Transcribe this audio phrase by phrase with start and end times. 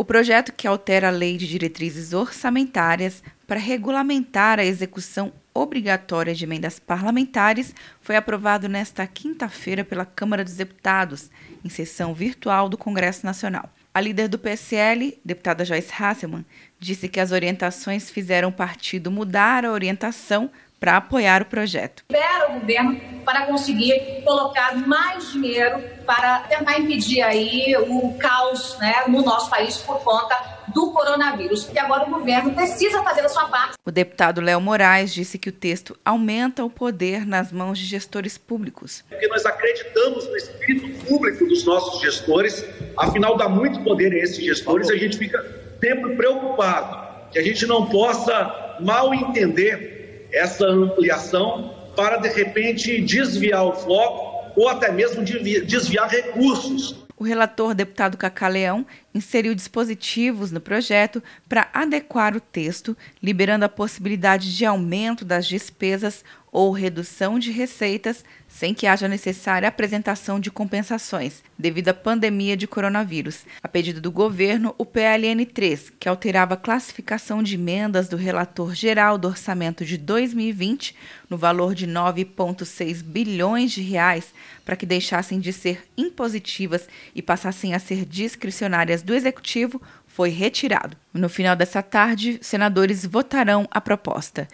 [0.00, 6.42] O projeto que altera a Lei de Diretrizes Orçamentárias para regulamentar a execução obrigatória de
[6.42, 11.30] emendas parlamentares foi aprovado nesta quinta-feira pela Câmara dos Deputados,
[11.62, 13.68] em sessão virtual do Congresso Nacional.
[13.92, 16.46] A líder do PSL, deputada Joyce Hasselmann,
[16.78, 22.02] disse que as orientações fizeram o partido mudar a orientação para apoiar o projeto.
[22.10, 29.04] Libera o governo para conseguir colocar mais dinheiro para tentar impedir aí o caos né,
[29.06, 31.68] no nosso país por conta do coronavírus.
[31.72, 33.74] E agora o governo precisa fazer a sua parte.
[33.84, 38.38] O deputado Léo Moraes disse que o texto aumenta o poder nas mãos de gestores
[38.38, 39.04] públicos.
[39.08, 42.64] Porque nós acreditamos no espírito público dos nossos gestores,
[42.96, 45.38] afinal dá muito poder a esses gestores e a gente fica
[45.80, 49.99] sempre preocupado que a gente não possa mal entender
[50.32, 56.96] essa ampliação para, de repente, desviar o foco ou até mesmo desviar recursos.
[57.16, 63.68] O relator, deputado Cacá Leão, inseriu dispositivos no projeto para adequar o texto, liberando a
[63.68, 70.50] possibilidade de aumento das despesas ou redução de receitas sem que haja necessária apresentação de
[70.50, 73.44] compensações, devido à pandemia de coronavírus.
[73.62, 78.74] A pedido do governo, o PLN 3, que alterava a classificação de emendas do relator
[78.74, 80.96] geral do orçamento de 2020
[81.28, 87.72] no valor de 9,6 bilhões de reais, para que deixassem de ser impositivas e passassem
[87.72, 90.96] a ser discricionárias do executivo, foi retirado.
[91.12, 94.48] No final dessa tarde, senadores votarão a proposta.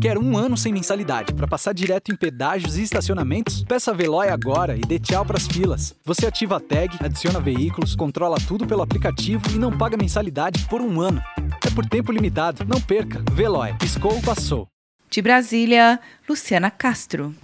[0.00, 3.64] Quer um ano sem mensalidade para passar direto em pedágios e estacionamentos?
[3.64, 5.94] Peça a Veloy agora e dê tchau para as filas.
[6.04, 10.80] Você ativa a tag, adiciona veículos, controla tudo pelo aplicativo e não paga mensalidade por
[10.80, 11.20] um ano.
[11.66, 12.64] É por tempo limitado.
[12.64, 13.22] Não perca.
[13.32, 13.74] Veloy.
[13.78, 14.66] Piscou, passou.
[15.10, 17.34] De Brasília, Luciana Castro.